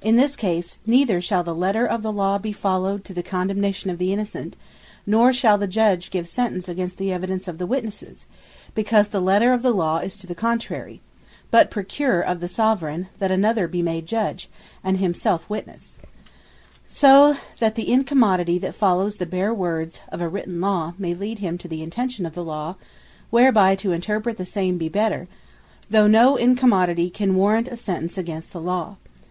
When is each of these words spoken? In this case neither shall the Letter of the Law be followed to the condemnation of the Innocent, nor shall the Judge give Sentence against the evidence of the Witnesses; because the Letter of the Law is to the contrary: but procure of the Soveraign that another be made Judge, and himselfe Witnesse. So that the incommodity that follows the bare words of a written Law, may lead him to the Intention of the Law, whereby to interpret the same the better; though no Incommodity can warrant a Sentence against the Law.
In 0.00 0.16
this 0.16 0.34
case 0.34 0.78
neither 0.86 1.20
shall 1.20 1.44
the 1.44 1.54
Letter 1.54 1.84
of 1.84 2.02
the 2.02 2.10
Law 2.10 2.38
be 2.38 2.52
followed 2.52 3.04
to 3.04 3.12
the 3.12 3.22
condemnation 3.22 3.90
of 3.90 3.98
the 3.98 4.14
Innocent, 4.14 4.56
nor 5.04 5.30
shall 5.30 5.58
the 5.58 5.66
Judge 5.66 6.10
give 6.10 6.26
Sentence 6.26 6.70
against 6.70 6.96
the 6.96 7.12
evidence 7.12 7.46
of 7.46 7.58
the 7.58 7.66
Witnesses; 7.66 8.24
because 8.74 9.08
the 9.08 9.20
Letter 9.20 9.52
of 9.52 9.60
the 9.60 9.72
Law 9.74 9.98
is 9.98 10.16
to 10.20 10.26
the 10.26 10.34
contrary: 10.34 11.02
but 11.50 11.70
procure 11.70 12.22
of 12.22 12.40
the 12.40 12.48
Soveraign 12.48 13.08
that 13.18 13.30
another 13.30 13.68
be 13.68 13.82
made 13.82 14.06
Judge, 14.06 14.48
and 14.82 14.96
himselfe 14.96 15.50
Witnesse. 15.50 15.98
So 16.86 17.36
that 17.58 17.74
the 17.74 17.92
incommodity 17.92 18.56
that 18.60 18.74
follows 18.74 19.16
the 19.16 19.26
bare 19.26 19.52
words 19.52 20.00
of 20.08 20.22
a 20.22 20.30
written 20.30 20.62
Law, 20.62 20.94
may 20.96 21.12
lead 21.12 21.40
him 21.40 21.58
to 21.58 21.68
the 21.68 21.82
Intention 21.82 22.24
of 22.24 22.32
the 22.32 22.42
Law, 22.42 22.76
whereby 23.28 23.74
to 23.76 23.92
interpret 23.92 24.38
the 24.38 24.46
same 24.46 24.78
the 24.78 24.88
better; 24.88 25.28
though 25.90 26.06
no 26.06 26.36
Incommodity 26.38 27.10
can 27.10 27.36
warrant 27.36 27.68
a 27.68 27.76
Sentence 27.76 28.16
against 28.16 28.52
the 28.54 28.62
Law. 28.62 28.96